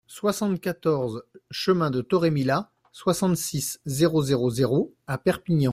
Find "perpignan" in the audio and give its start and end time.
5.17-5.69